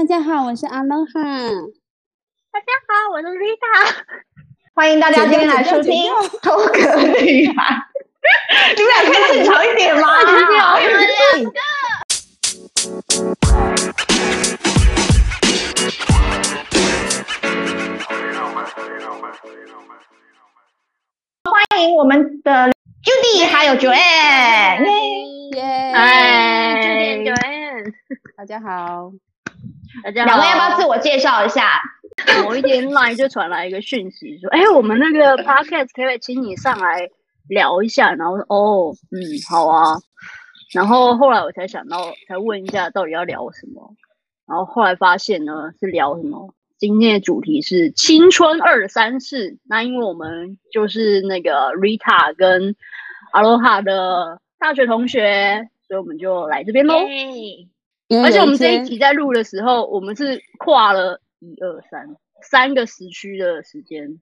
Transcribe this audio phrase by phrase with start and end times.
[0.00, 1.12] 大家好，我是阿罗哈。
[1.12, 1.20] 大
[2.58, 4.00] 家好，我是 Rita。
[4.72, 6.72] 欢迎大家今天来收听《偷壳
[7.20, 7.52] 女孩》。
[8.74, 10.08] 你们俩可以正常一点吗？
[21.44, 22.72] 欢迎我们的
[23.04, 24.82] Judy 还有 Joanne。
[25.56, 25.92] 耶！
[25.92, 27.92] 哎，Judy Joanne，
[28.38, 29.12] 大家好。
[30.04, 31.80] 大家好，两位要不要自我介绍一下？
[32.44, 37.08] 某一天 LINE 就传来一个讯息，说：“哎、欸，我们那个 Podcast 可不可以请你上来
[37.48, 39.96] 聊一下？”然后说：“哦，嗯，好啊。”
[40.72, 43.94] 然后后来我才想到，才问一下到底要聊什么。
[44.46, 46.54] 然后后来发现呢，是聊什么？
[46.78, 49.58] 今天的主题是青春二三事。
[49.68, 52.76] 那因为我们就是那个 Rita 跟
[53.32, 57.00] Aloha 的大学同学，所以我们就来这边喽。
[58.22, 62.08] 而且我们这一集在录的时候，我们是跨了一二三
[62.42, 64.20] 三个时区的时间。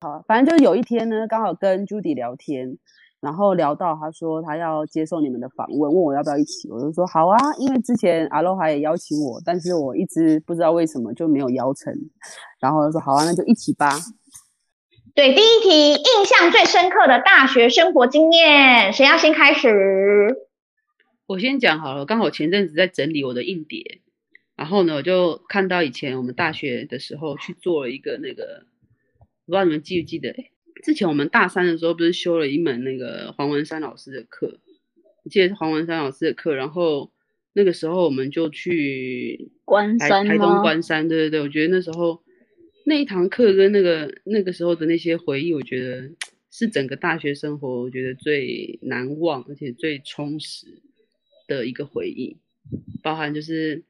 [0.00, 2.78] 好，反正就是有一天呢，刚好跟 Judy 聊天，
[3.20, 11.92] 然后聊到他说他要接受你们的访问，问我要不要一起，我就说好啊，因为之前阿罗哈也邀请我，但是我一直不知道为什么就没有邀成，
[12.60, 13.90] 然后他说好啊，那就一起吧。
[15.14, 20.47] 对，第一题，印象最深刻的大学生活经验，谁要先开始？
[21.28, 24.00] 我先讲好了，刚好前阵子在整理我的硬碟，
[24.56, 28.64] 然后呢，我就看到以前我们大学的时候去做了一个那个，
[29.44, 30.34] 不知道你们记不记得？
[30.82, 34.58] 之前我们大三的时候不是修了一门那个黄文山老师的课，
[35.22, 37.12] 我记得是黄文山老师的课，然后
[37.52, 42.22] 那个时候我们就去关山台东关山，对对对，我觉得那时候
[42.86, 46.10] 那一堂课跟那个那个时候的那些回忆，我觉得
[46.50, 50.66] 是整个大学生活我觉得最难忘而且最充实
[51.48, 52.36] 的一个回忆，
[53.02, 53.82] 包含就是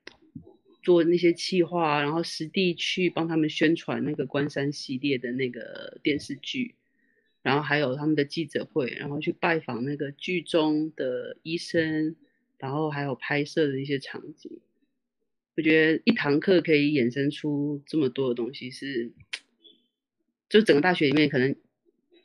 [0.82, 6.76] 做那些企划，然后实地去帮他们宣传那个关山系列的那个电视剧，
[7.42, 12.14] 然后还有他们的记者会，然后去拜访那个剧中的医生，
[12.58, 14.60] 然后还有拍摄的一些场景。
[15.56, 19.12] 我觉得一堂课可以衍生出这么多的东西是，是
[20.48, 21.54] 就整个大学里面可能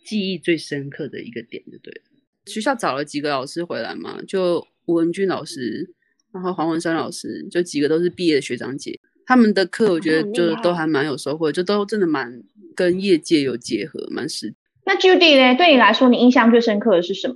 [0.06, 2.02] 记忆最深刻的一个点，就对了。
[2.46, 4.68] 学校找了几个老师回来嘛，就。
[4.85, 5.89] 吴文俊老师，
[6.31, 12.41] 然后黄文山老师，就几个都是毕业的学长姐，他们的课我觉得就都还蛮有收获，就都真的蛮
[12.75, 14.53] 跟业界有结合，蛮实。
[14.85, 15.57] 那 Judy 呢？
[15.57, 17.35] 对你来说，你印象最深刻的是什么？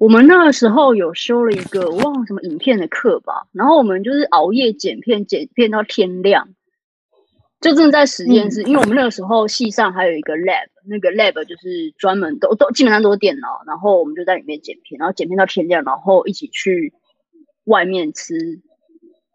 [0.00, 6.48] 我们那个时候有修了一个我忘了什么影片的课吧，然后我们就是熬夜剪片，剪片到天亮，
[7.60, 16.92] 就真的在实验室，嗯、因为我们那个时候系上还有一个 lab，那个 lab 就是专门都都基本上都是电脑，然后我们就在里面剪片，然后剪片到天亮，然后一起去
[17.64, 18.60] 外面吃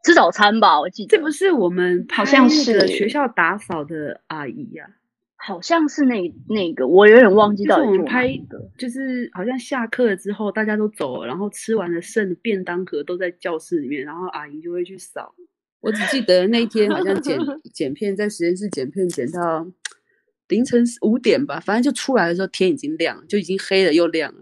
[0.06, 0.80] 吃早餐吧。
[0.80, 4.96] 我记得这不是我们好像是学校打扫的阿姨呀、啊，
[5.36, 15.36] 好像是那那个，我有点忘记到我们拍的，就是好像下课了之后大家都走了，然后吃完了剩的便当盒都在教室里面，然后阿姨就会去扫。
[15.84, 17.38] 我只记得那天好像剪
[17.74, 19.68] 剪片，在实验室剪片剪到
[20.48, 24.40] 凌晨五点吧，反正就出来的时候天已经亮，就已经黑了又亮了。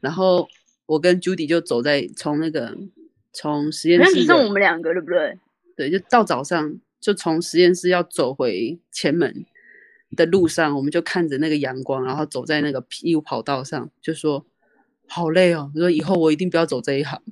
[0.00, 0.48] 然后
[0.86, 2.74] 我跟 Judy 就走在从那个
[3.34, 5.38] 从实验室，那只剩我们两个对不对？
[5.76, 9.44] 对，就到早上就从实验室要走回前门
[10.16, 14.46] 的路上，我们就看着那个阳光，然后走在那个 PU 跑道上，就说
[15.06, 15.70] 好累哦。
[15.74, 17.20] 我说以后我一定不要走这一行。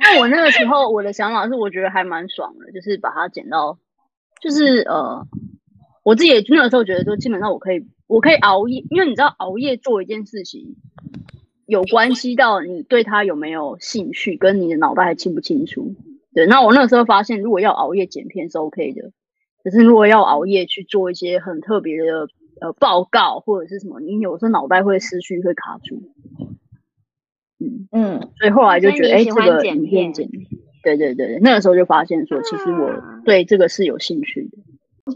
[0.00, 3.78] 那我那个时候，我的想法是，我觉得还蛮爽的，就是把它剪到，
[4.40, 5.26] 就是呃，
[6.02, 10.76] 我自己也那个时候觉得说，基本上我可以，我可以熬夜，因为你知道，熬夜做一件事情，
[11.66, 15.94] 有关系到你对他有没有兴趣，跟你的脑袋还清不清楚。
[16.34, 19.12] 对，那我那个时候发现，如果要熬夜剪片是 OK 的，
[19.62, 22.28] 可是如果要熬夜去做一些很特别的
[22.60, 26.02] 呃报告或者是什么，你有时候脑袋会失去，会卡住。
[27.64, 30.28] 嗯嗯，所以后来就觉得，哎、欸，这个影片剪，
[30.82, 32.90] 对对对，那个时候就发现说，其实我
[33.24, 34.58] 对这个是有兴趣的。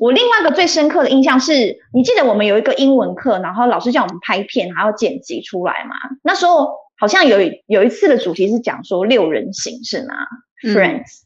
[0.00, 1.52] 我另外一个最深刻的印象是，
[1.94, 5.94] 你记得我们有一个英文课，然后老师叫我们拍片，还要剪辑出来嘛？
[6.22, 6.68] 那时候
[6.98, 10.14] 好像有有一次的主题是讲说六人行是吗、
[10.62, 11.22] 嗯、？Friends，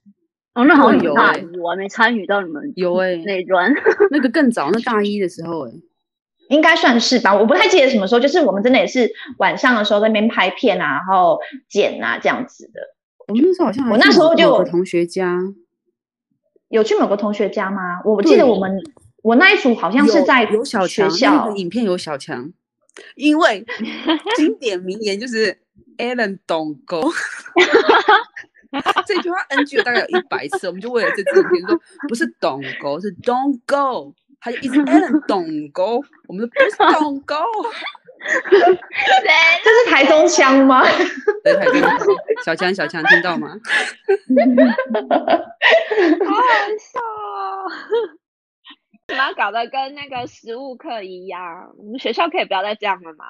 [0.54, 3.74] 哦，那好像有哎、欸，我还没参与到你们有哎、欸、那一段，
[4.10, 5.76] 那个更早，那大一的时候哎、欸。
[6.48, 12.80] 应该算是吧，我不太记得什么时候，就是我们真的也是晚上的时候在那边拍片啊，然后剪啊这样子的。
[13.28, 15.38] 我们那时候好像，我那时候就有同学家，
[16.68, 18.00] 有去某个同学家吗？
[18.04, 18.78] 我记得我们
[19.22, 22.52] 我那一组好像是在有小强，那个影片有小强，
[23.14, 23.64] 因为
[24.36, 25.58] 经典名言就是
[25.98, 27.10] Alan don't go。
[29.06, 31.78] 这句话 NG 了大概有一百次，我们就为了这支影片说，
[32.08, 37.44] 不是 Don't go，是 Don't go，他就一直 Ellen Don't go，我们说不是 Don't go，
[39.62, 40.82] 这是台中腔吗？
[41.44, 41.80] 对，台中
[42.44, 43.48] 小强小强听到吗？
[46.26, 46.42] 好好
[46.76, 47.70] 笑哦。
[49.08, 51.72] 怎么搞得跟那个实物课一样？
[51.76, 53.24] 我们学校可以不要再这样了吗？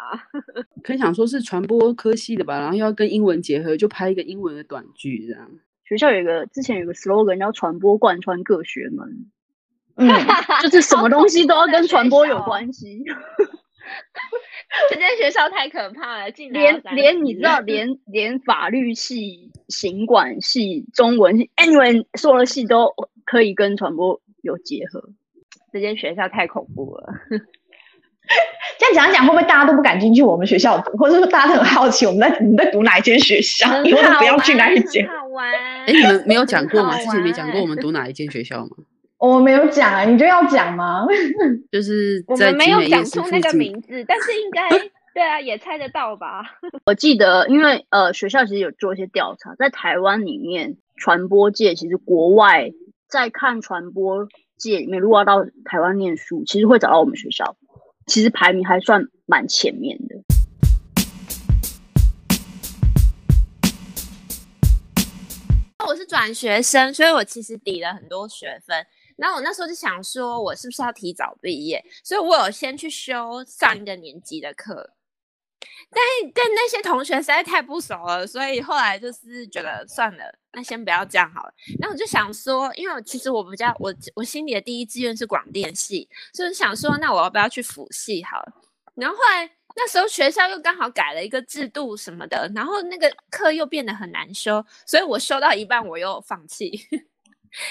[0.82, 5.50] 可以想说是传播科系的吧，然后要跟英文结合，就拍一个英文的短剧这样。
[5.84, 9.30] 学校有一个之前有个 slogan 叫“传播贯穿各学门”，
[9.96, 10.08] 嗯，
[10.62, 13.02] 就是什么东西都要跟传播有关系。
[14.88, 22.94] 这间学校太可怕了，连连你知道， 连连法律系、行管系、中文系，anyway，所有的系都
[23.26, 25.10] 可以跟传播有结合。
[25.72, 27.12] 这间学校太恐怖了，
[28.78, 35.06] 这样讲一讲，会不会大家都不敢进去我们学校读，或者说大家都很好奇我们在你在读哪一间学校，以后都不要去哪一间？
[35.08, 35.50] 好玩。
[35.50, 36.96] 哎，你们没有讲过吗？
[36.98, 38.70] 之前没讲过我们读哪一间学校吗？
[39.22, 41.06] 我没有讲啊，你就要讲吗？
[41.70, 44.68] 就是我们没有讲出那个名字，但是应该
[45.14, 46.42] 对啊，也猜得到吧？
[46.84, 52.72] 我记得，因为呃，学校其实有做一些调查，在台湾里面，传播界其实国外
[53.08, 54.26] 在看传播。
[54.58, 57.56] 界里面，如果要到台湾念书，其实会找到我们学校，
[58.06, 60.16] 其实排名还算蛮前面的。
[65.84, 68.86] 我是转学生，所以我其实抵了很多学分。
[69.16, 71.84] 然后我那时候就想说，我是不是要提早毕业？
[72.02, 74.94] 所以我有先去修上一个年级的课。
[75.90, 81.54] 但跟那些同学实在太不熟了，所以后来就是觉得算了，那先不要这样好了。
[81.78, 88.52] 然后我就想说，因为其实我比较我我心里的第一志愿是广电系，所以想说，那我要不要去辅系好了？
[88.94, 96.80] 然后后来那时候学校又刚好改了一个制度什么的，然后那个课又变得很难修，所以我修到一半我又放弃。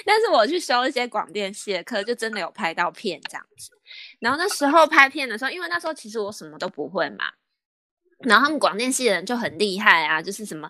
[0.05, 3.71] 但是我去修一些广电系的课，就真的有拍到片这样子。
[4.19, 7.25] 然后那时候拍片的时候，因为那时候其实我什么都不会嘛。
[8.23, 10.69] 然后他们广电系的人就很厉害啊，就是什么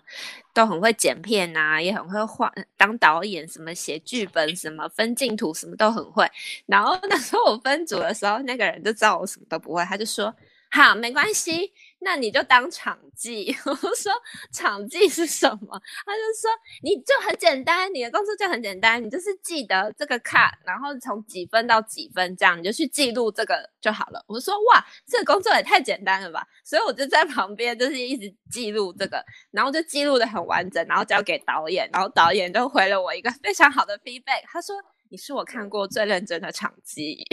[0.54, 6.26] 都很会剪片啊，也很会画，当导演，什么写剧本，什么分镜图，什么都很会。
[6.64, 10.34] 然后那时候我分组的时候，那个人就知道我什么都不会，他就说
[10.72, 11.74] ：“好，没关系。”
[12.04, 14.12] 那你就当场记， 我说
[14.52, 15.80] 场记是什么？
[16.04, 16.50] 他就说
[16.82, 24.24] 你就很简单，你的工作就很简单，你就是记得这个卡，然后从几分到几分这样，你就去记录这个就好了。
[24.26, 26.46] 我说哇，这个工作也太简单了吧！
[26.64, 34.74] 所以我就在旁边就是一直记录这个，然后就记录得很完整，然后交给导演，然后导演就回了我一个非常好的 feedback，他说
[35.08, 37.24] 你是我看过最认真的场记。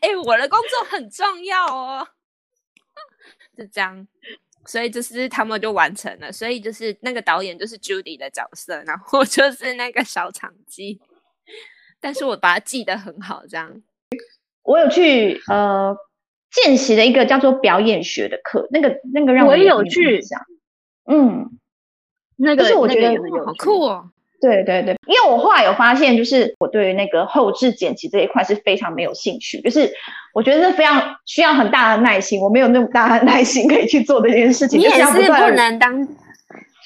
[0.00, 2.06] 哎、欸，我的工作很重要哦。
[3.56, 4.06] 是这样，
[4.64, 11.00] 所以就是他们就完成了，所以就是那个导演就是 Judy 的角色，然后就是那个小场记，
[12.00, 13.82] 但是我把它记得很好，这样。
[14.62, 15.96] 我有去呃
[16.50, 20.20] 见习的一个叫做表演学的课，那个那个让我，我也有去，
[21.10, 21.58] 嗯，
[22.36, 24.10] 那个是我觉得、那个、好酷哦。
[24.40, 29.92] 对对对，因为我后来有发现，就是我对于那个后置剪辑这一块是非常没有兴趣，就是
[30.32, 34.80] 我觉得是非常需要很大的耐心，我没有那么大的耐心可以去做这件事情。
[34.80, 36.08] 你也是不能当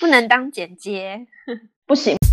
[0.00, 1.26] 不能当剪接，
[1.86, 2.16] 不行。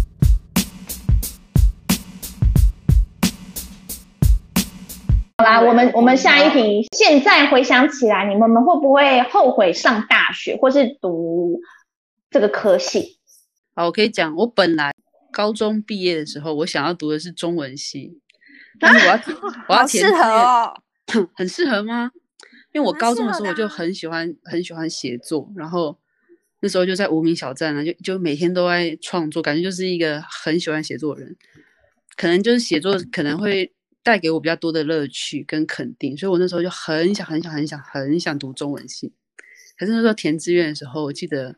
[5.37, 11.59] 好啦，我们我们下一题，现在回想起来，你们们会不会后悔上大学或是读
[12.31, 13.19] 这个科系？
[13.75, 14.91] 好，我可以讲，我本来。
[15.31, 18.19] 高中毕业的时候，我想要读的是中文系，
[18.79, 20.73] 但是我要、啊、我要填，适合哦，
[21.35, 22.11] 很适合吗？
[22.73, 25.97] 因为我高中的时候我就很喜欢很喜欢写作，然后
[26.61, 31.35] 那时候就在无名小站啊，就就每天都在创作，感觉就是一个很喜欢写作的人，
[32.15, 33.73] 可能就是写作可能会
[34.03, 39.11] 带给我比较多的乐趣跟肯定，所以我那时候就很想很想很想很想读中文系。
[39.77, 41.55] 可是那时候填志愿的时候，我记得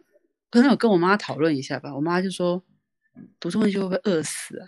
[0.50, 2.64] 可能有跟我妈讨论一下吧，我妈就说。
[3.40, 4.68] 读中文系会不会饿死啊？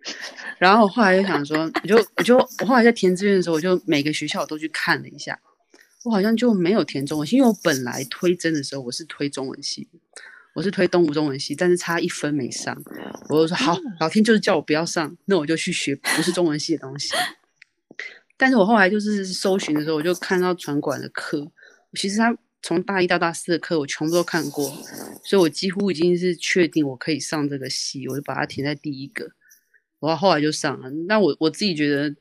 [0.58, 5.38] 然后我后来就想说，我就我就我后来在填志愿的时候，我就每个学校我都去看了一下，
[6.04, 9.88] 我好像就没有填中文系，因为我本来推甄的时候我是推中文系，
[10.54, 12.76] 我是推东吴中文系，但是差一分没上，
[13.28, 17.10] 我就说好，老天就是叫我不要上，那我就去学不是中文系的东西。
[18.38, 21.50] 但是我后来就是搜寻的时候，我就看到传管的课，
[21.94, 22.34] 其实他。
[22.62, 24.68] 从大一到大四的课我全部都看过，
[25.24, 29.30] 所以我几乎已经是确定我可以上这个系，我就把它填在第一个。
[29.98, 30.88] 我后来就上了。
[31.06, 32.14] 那我我自己觉得，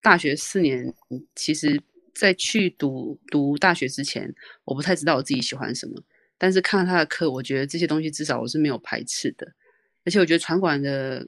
[0.00, 0.92] 大学四年，
[1.34, 1.80] 其实
[2.14, 4.34] 在去读读大学之前，
[4.64, 6.02] 我不太知道我自己喜欢什么。
[6.36, 9.52] 但是看了他的课，我觉得这些东西至少我是没有排斥的。
[10.04, 11.26] 而且我觉得传管的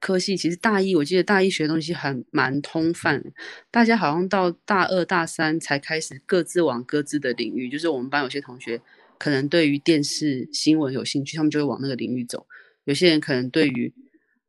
[0.00, 3.22] 科系其实大一，我记得大一学的东西很蛮通泛，
[3.70, 7.70] 大家好像到大二大三才开始各自往各自的领域。
[7.70, 8.80] 就是我们班有些同学
[9.18, 12.46] 可能对于电视新闻有兴趣，他们就会往那个领域走；
[12.84, 13.92] 有些人可能对于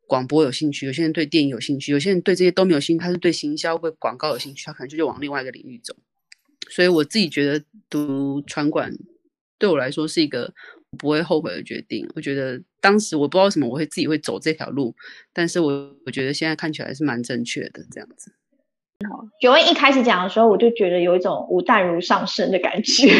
[0.07, 5.95] 广播有兴趣，有些人对电影有兴趣，有些人对这些都没有兴趣，他是对行销、或广告有兴趣，他可能就就往另外一个领域走。
[6.69, 8.91] 所以我自己觉得读传管
[9.57, 10.53] 对我来说是一个
[10.95, 12.09] 不会后悔的决定。
[12.15, 14.95] 我觉得当时我不知道为什么我会自己会走这条路，
[15.31, 18.31] 但是我我觉得现在看起来是蛮正确的这样子。
[19.09, 23.07] 好，九恩一开始讲的时候，我就觉得有一种无淡如上身的感觉。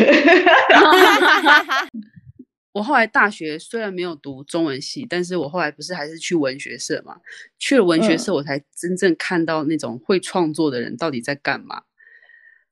[2.72, 7.18] 我后来大学虽然没有读中文系，但是我后来不是还是去文学社嘛？
[7.58, 11.78] 去了文学社，我才真正看到那种会创作的人到底在干嘛。
[11.78, 11.84] 嗯、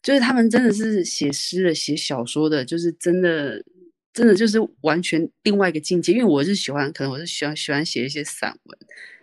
[0.01, 3.63] 就是他们真的是写诗的、写小说的，就是真的，
[4.13, 6.13] 真的就是完全另外一个境界。
[6.13, 8.77] 因为我是喜欢，可能我是喜欢喜欢写一些散文，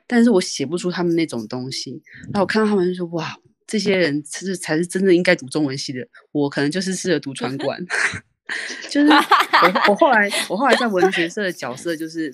[0.07, 2.03] 但是我写不出他们那种东西。
[2.25, 7.79] 然后我看到他们就说：“哇，这些人其实才是真正应该读中文系的。”我可能就是适合读传管。
[8.91, 12.33] 就是我，我后来，我后来在文学社的角色就是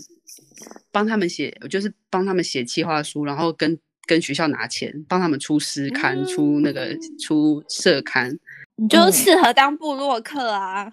[0.90, 8.38] 帮他们写，就是帮他们写企划书，然后跟跟学校拿钱，帮他们出诗刊，嗯、出那个出社刊，
[8.76, 10.90] 你就适合当部落客啊。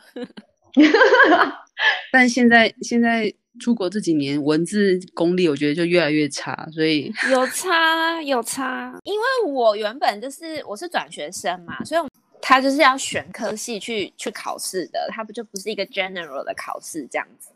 [2.12, 12.01] 但现在现在出国这几年，文字功力我觉得就越来越差，所以有差有差，因为我原本就是我是转学生嘛，所以。
[12.46, 17.50] 他就是要选科系去去考试的，他不就不是一个 general 的考试这样子。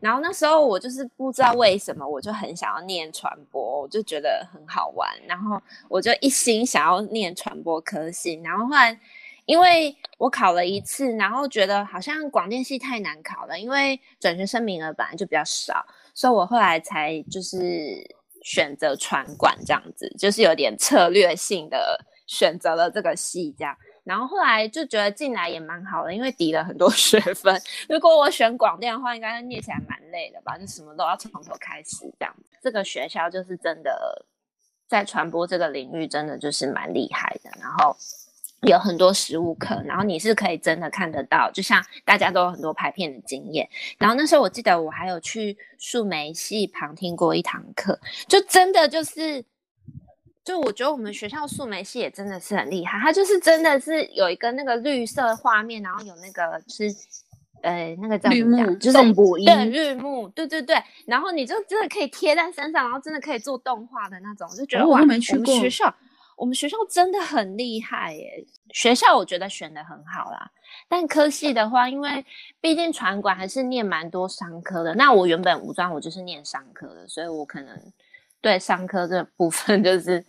[0.00, 5.60] 然后那时候我就是不知道为什么，我就很想要念传播，我就觉得很好玩，然后
[5.90, 8.40] 我就一心想要念传播科系。
[8.42, 8.98] 然后后来
[9.50, 17.58] 因为我考了一次，然后觉得好像广电系太难考了，因为转学生名额本来就比较少，所以我后来才就是
[18.44, 23.76] 选择传管这样子，就是有点策略性的选择了这个系这样。
[24.04, 27.60] 然后后来就觉得进来也蛮好的，因为抵了很多 学分。
[27.88, 30.56] 如果我选广电的话，应该念起来蛮累的吧？
[30.56, 32.32] 就什么都要从头开始这样。
[32.62, 34.24] 这个学校就是真的
[34.86, 37.50] 在传播这个领域，真的就是蛮厉害的。
[37.60, 37.96] 然后
[38.62, 43.68] 有很多实物课，然后你是可以真的看得到，就像大家都有很多拍片的经验。
[43.98, 47.98] 然后那时候我记得我还有去树莓系旁听过一堂课，
[48.28, 49.44] 就真的就是。
[50.42, 56.90] 就我觉得我们学校树莓系也真的是很厉害，它就是真的是有一个那个绿色画面，然后有那个是
[57.62, 58.98] 呃那个叫什么就是
[59.44, 65.94] 对绿幕，对对对，然后你就真的可以贴在身上，然后真的可以做动画的那种，就觉得哇，我们学校
[66.40, 68.44] 我们学校真的很厉害耶！
[68.72, 70.50] 学校我觉得选的很好啦，
[70.88, 72.24] 但科系的话，因为
[72.60, 77.78] 毕竟传管还是念蛮多商科的，那我原本武装我就是念商科的，所以我可能。
[78.42, 80.24] 对商科这部分就是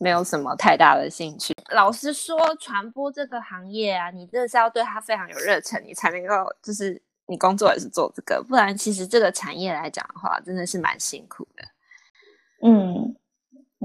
[0.00, 1.54] 没有什么太大的兴趣。
[1.70, 11.64] 老实说，传播这个行业啊，你真的是要对它非常有热忱，你才能够就是你工作也是做这个，不然其实这个产业来讲的话，真的是蛮辛苦的。
[12.66, 13.14] 嗯，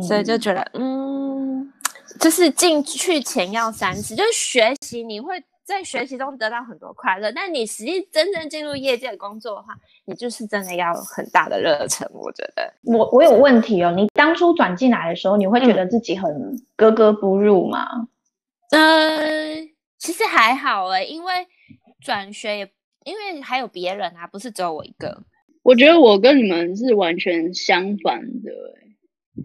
[0.02, 1.72] 所以就觉得，嗯，
[2.20, 5.44] 就是进去前要三思，就是学习你会。
[5.70, 9.68] 在学习中得到很多快乐，但你实际真正进入业界工作的话，
[10.06, 12.10] 你就是真的要很大的热忱。
[12.12, 13.94] 我觉得，我我有问题哦。
[13.96, 17.88] 你当初转进来的时候，你会觉得自己很格格不入吗？
[18.72, 21.34] 嗯，呃，其实还好哎，因为
[22.02, 22.72] 转学也
[23.06, 25.22] 因为还有别人啊，不是只有我一个。
[25.62, 28.52] 我觉得我跟你们是完全相反的，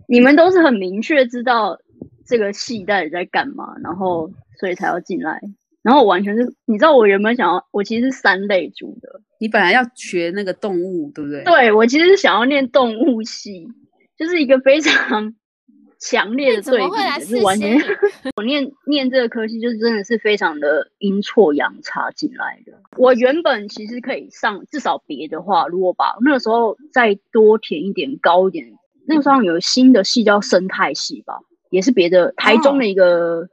[0.09, 1.79] 你们都是很明确知道
[2.27, 5.41] 这个系到底在干嘛，然后所以才要进来。
[5.83, 9.21] 然后我完全是，你知道我原本想要，我其实是三类组的。
[9.39, 11.45] 你本来要学那个动物，对不对？
[11.45, 13.69] 对，我其实是想要念动物系，
[14.17, 15.35] 就是一个非常
[16.01, 16.81] 强烈的对
[17.19, 17.79] 比，是完全。
[18.37, 22.73] 我念念这个科系，就是真的是非常的阴错阳差进来的。
[22.97, 28.73] 我原本其实可以上，至少别的话，如果把那个时候再多填一点高一点，
[29.07, 31.39] 那个时候有新的系叫生态系吧，
[31.71, 33.41] 也是别的台中的一个。
[33.41, 33.49] 哦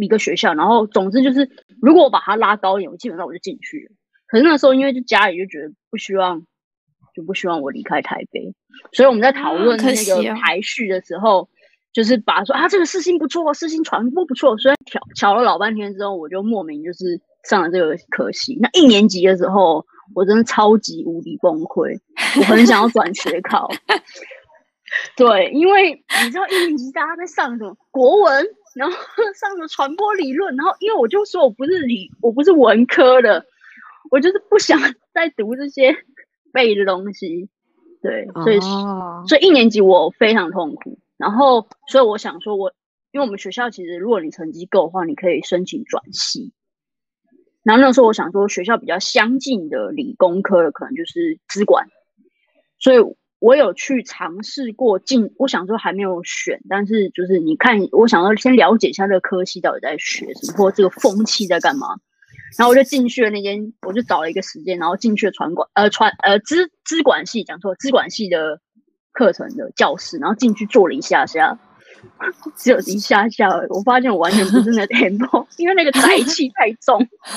[0.00, 1.50] 一个学校，然后总之就是，
[1.82, 3.96] 如果我把它拉高一点，我基本上我就进去了。
[4.28, 6.40] 可是那时候因为就家里就觉得不希望，
[7.16, 8.54] 就不希望我离开台北，
[8.92, 11.48] 所以我们在讨论那个排序的时候，
[11.92, 18.56] 就是把说啊这个事情不错，事情传播不错，所以调乔了老半天之后，我就莫名就是上了这个科系。
[18.60, 21.98] 那一年级的时候，我真的超级无敌崩溃，
[22.38, 23.68] 我很想要转学考。
[25.16, 25.92] 对，因为
[26.24, 28.46] 你知道一年级大家在上什么国文。
[28.74, 28.96] 然后
[29.34, 33.44] 上什么传播理论，然后因为我就说我不是理，我不是文科的，
[34.08, 34.78] 我就是不想
[35.12, 35.96] 再读这些
[36.52, 37.48] 背的东西。
[38.00, 40.96] 对，所以、哦、所以一年级我非常痛苦。
[41.16, 42.72] 然后，所以我想说我，我
[43.10, 46.52] 因为我们学校其实，如果你成绩够的话，你可以申请转系。
[47.68, 51.86] 然后那时候我想说，学校比较相近的理工科的可能就是资管，
[52.78, 52.96] 所以
[53.40, 55.34] 我有去尝试过进。
[55.36, 61.88] 我想说还没有选，但是就是你看，我想要先了解一下这个科系到底在学什么，或这个风气在干嘛。
[62.56, 68.62] 然后我就进去了那间，我就找了一个时间，然后进去了传管呃传呃资资管系，讲错，资管系的
[69.12, 71.58] 课程的教室，然后进去坐了一下下，
[72.56, 76.98] 只有一下下而已，我发现我完全不是那 tempo， 因为那个宅气太重，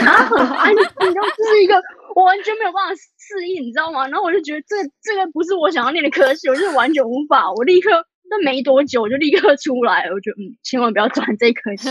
[0.00, 1.80] 然后很安静，然后就是一个
[2.14, 4.06] 我完全没有办法适应，你知道吗？
[4.08, 7.90] 然后我就觉得这这个不是我想要念的科系，我就完全无法，我立刻
[8.30, 11.88] 那没多久我就立刻出来了，我觉得嗯，千万不要转这科系，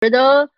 [0.00, 0.48] 觉得。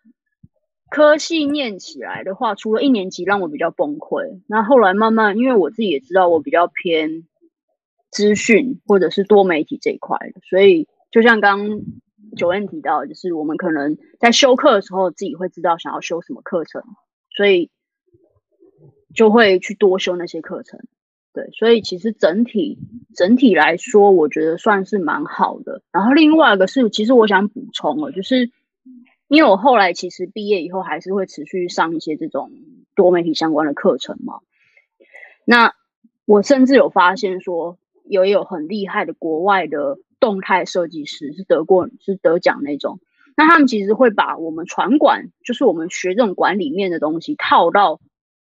[0.93, 7.29] 科系念起来的话，除了一年级让我比较崩溃，那后来慢慢，因为我自己也知道我比较偏
[8.11, 11.81] 资讯或者是多媒体这一块的，所以就像刚
[12.37, 16.83] 九恩提到，就是我们可能在修课的时候，自己会知道想要修什么课程，
[17.35, 17.71] 所以
[19.15, 20.81] 就会去多修那些课程。
[21.33, 22.79] 对，所以其实整体
[23.15, 25.83] 整体来说，我觉得算是蛮好的。
[25.93, 28.51] 然后另外一个是，其实我想补充了，就是。
[29.33, 32.51] 因为我后来其实毕业以后还是会持续上一些这种
[32.97, 34.41] 多媒体相关的课程嘛。
[35.45, 35.73] 那
[36.25, 37.79] 我甚至有发现说，
[38.11, 42.99] 也有很厉害的国外的动态设计师是得过是得奖那种。
[43.37, 48.01] 那他们其实会把我们传管，就是我们学这种管理面的东西，套到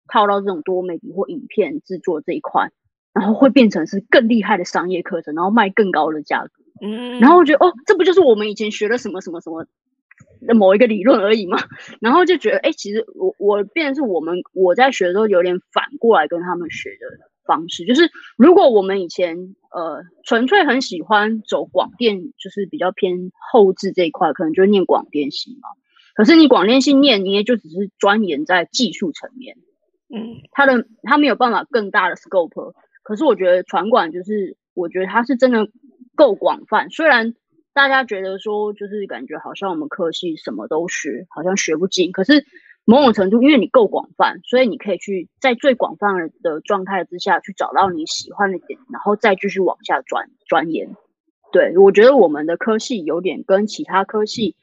[0.08, 2.70] 套到这种多媒体或影片制作这一块，
[3.12, 6.50] 然后会变成是更厉害的商业课程，然后卖更高的价格。
[6.80, 9.66] 嗯，然后我觉得哦，这不就是我们以前学的什么什么什么？
[10.46, 11.58] 的某一个理论而已嘛，
[12.00, 25.70] 然后就觉得，哎、欸，其实我我变成是我们我在学的时候有点反过来跟他们学的方式，就是如果我们以前呃纯粹很喜欢走广电，就是比较偏后置这一块，可能就念广电系嘛。
[26.14, 29.56] 可是你广电系念，你也就只是钻研在技术层面，
[30.14, 32.74] 嗯，他的他没有办法更大的 scope。
[33.02, 35.66] 可是我觉得传管就是，我觉得它是真的
[36.14, 37.34] 够广泛，虽然。
[37.74, 42.10] 大家觉得说，就是感觉好像我们科系什么都学，好像学不精。
[42.10, 42.44] 可是
[42.90, 50.88] 某种程度，因为你够广泛，所以你可以去在最广泛的状态之下去找到你喜欢的点，然后再继续往下钻钻研。
[51.52, 54.56] 对，我觉得我们的科系有点跟其他科系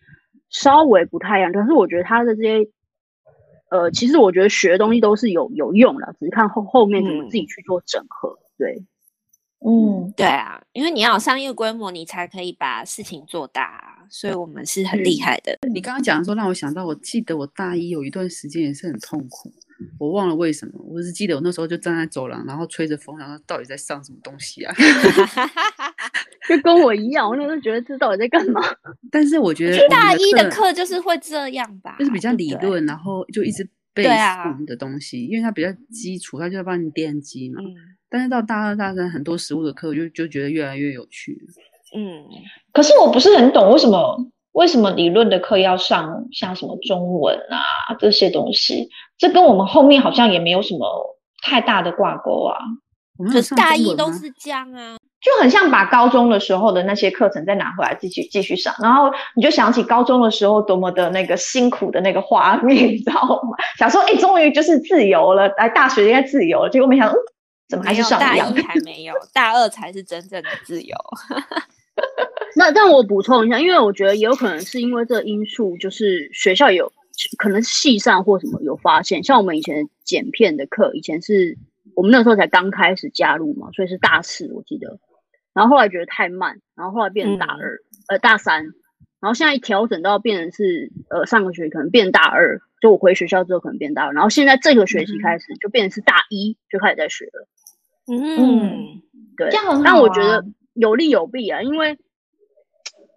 [0.50, 2.68] 稍微不太一样，可是我觉得他的这些，
[3.70, 8.30] 呃，其实我觉得学的东西都是有有用的，只是看后后面怎么自己去做整合。
[8.30, 8.84] 嗯、对。
[9.68, 15.58] 嗯，对啊，因为你要有商业规模，你才可以把事情做大，所以我们是很厉害的。
[15.62, 19.52] 嗯、你刚刚讲的时候，让我想到，我记得我大一有一段时间也是很痛苦，
[20.00, 24.74] 我忘了为什么，我只记得我那时候就站在走廊，然后吹着风，然后到底在上什么东西啊？
[26.50, 28.62] 就跟我一样，我那时候觉得这到底在干嘛？
[29.12, 37.62] 但是我觉得大一的课就是会这样吧，就是比较理论，然后就一直背书的东西，因为它比较基础，它就要帮你奠基嘛。
[37.62, 37.74] 嗯
[38.08, 41.38] 但是到大二大三，很多实物的课，我就就觉得越来越有趣。
[41.96, 42.26] 嗯，
[42.74, 44.18] 可是我不是很懂为什么
[44.52, 52.58] 为什么理论的课要上像什么中文啊这些东西，这跟我们后面好像也没有什么太大的挂钩啊。
[53.32, 63.58] 可是大一都是这样啊，就很像把高中的时候的那些课程再拿回来继续继续上，然后你就想起高中的时候多么的那个辛苦的那个画面， 你知道吗？
[63.80, 67.16] 想说哎，终于就是自由了，来大学应该自由了，结果没想到。
[67.68, 70.96] 怎么还是上大一还没有，大二才是真正的自由。
[72.56, 76.92] 那但我补充一下，因为我觉得也有可能是因为这个因素，就是学校有
[77.38, 81.58] 可能系上或什么有发现，像我们以前剪片的课，以前是
[81.96, 85.00] 我们那时候才刚开始加入嘛，所以是大四我记得，
[85.54, 88.64] 然后后来觉得太慢，然后后来变成大二，嗯、呃大三，
[89.20, 97.48] 然后现在调整到变成是呃上个学期可能变大二，就我回学校之后可能变大二，然后现在这个学期开始就变成是大一就开始在学了。
[98.08, 99.02] 嗯，
[99.36, 99.84] 对，这样很好啊。
[99.84, 101.98] 但我觉得有利有弊啊，因为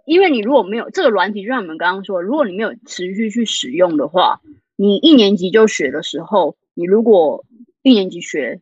[0.09, 4.41] 因为你如果没有这个软体，就像我们刚刚说，如果你没有持续去使用的话，
[4.75, 7.45] 你一年级就学的时候，你如果
[7.83, 8.61] 一年级学，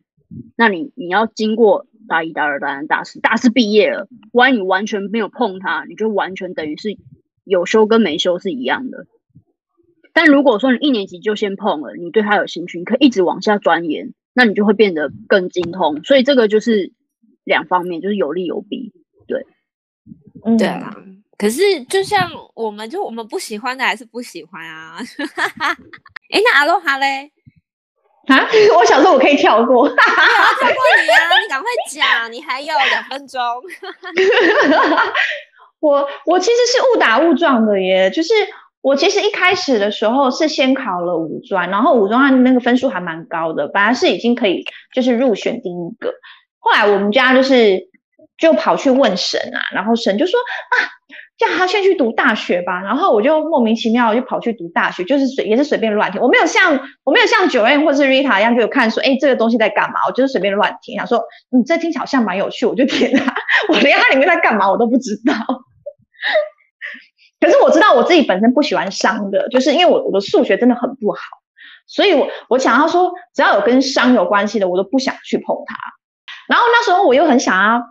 [0.55, 6.97] 那你你要经过大一、大二、大三、大四，大四毕业了，万一你完全没有碰它，你就完全等于是
[7.45, 9.07] 有修跟没修是一样的。
[10.13, 14.13] 但如果说你一年级就先碰了，你对它有兴趣，你可以一直往下钻研。
[14.33, 16.93] 那你就会变得更精通，所以这个就是
[17.43, 18.93] 两方面，就是有利有弊，
[19.27, 19.47] 对，
[20.45, 20.95] 嗯、对啊。
[21.37, 24.97] 可是就像我们就我们不喜欢的还是不喜欢啊。
[26.33, 27.31] 哎，那阿罗哈嘞？
[28.27, 28.45] 啊，
[28.75, 33.41] 我想说我可以跳过，跳过你啊，你赶快讲，你还有两分钟。
[35.79, 38.33] 我我其实是误打误撞的耶，就是
[38.81, 46.13] 我其实一开始的时候是先考了五专，然后五专那个分数还蛮高的，本来是已经可以就是入选第一个，
[46.57, 47.87] 后来我们家就是
[48.37, 50.75] 就跑去问神啊，然后神就说啊。
[51.37, 59.99] 叫他先去读大学吧，然后我就莫名其妙就跑去读大学，就是随也是随便乱听，我没有像我没有像九 n 或是 Rita 一样就有看说，哎，这个东西在干嘛？
[60.07, 61.19] 我就是随便乱听，想说，
[61.51, 63.31] 嗯，这听起来好像蛮有趣，我就填它。
[63.69, 65.35] 我连它里面在干嘛我都不知道。
[67.39, 71.19] 可是我知道我自己本身不喜欢商的，就是因为我我的数学真的很不好，
[71.85, 75.75] 所以我我想要说，只要有跟商有关系的，我都不想去碰它。
[76.49, 77.83] 然后那时候我又很想要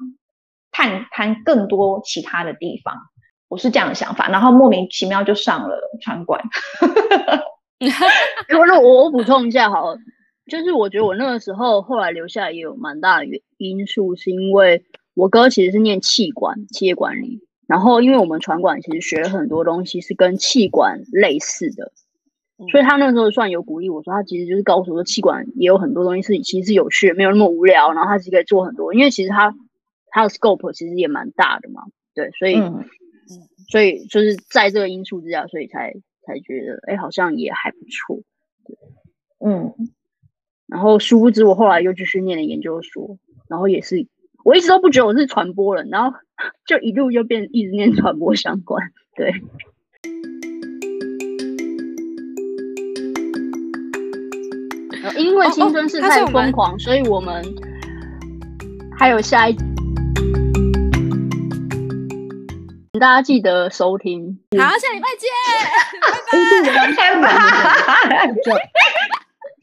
[0.77, 2.95] 探探更多其他的地方。
[3.49, 6.43] 我是这样的想法，然后莫名其妙就上了传管。
[8.49, 9.99] 如果我我补充一下好了，
[10.51, 14.83] 就是我觉得我那个时候后来留下来也有蛮大的原因素，是因为
[15.15, 21.93] 我哥其实是念气管企业管理，然后因为我们传管其实学了很多东西是跟气管类似的，
[22.71, 29.55] 所以他那时候算有鼓励我说，他其实就是告诉我说，气管也有很多东西是其实是有趣的，没有那么无聊，然后他其实可以做很多，因为其实他
[30.17, 31.83] 他的 scope 其实也蛮大的嘛，
[32.15, 32.57] 对，所以。
[32.57, 32.87] 嗯
[33.69, 38.21] 所以就是在这个因素之下，所以才才觉得，哎、欸，好像也还不错。
[39.45, 39.75] 嗯，
[40.69, 44.07] 然后殊不知，我后来又继续念了研究所，然后也是，
[44.45, 46.17] 我一直都不觉得我是传播人，然后
[46.65, 48.93] 就一路又变一直念传播相关。
[49.17, 49.33] 对。
[55.19, 57.45] 因为青春是太疯狂，哦哦，所以我们
[58.97, 59.57] 还有下一。
[62.99, 65.29] 大家记得收听，好，下礼拜见，
[67.21, 67.29] 拜拜。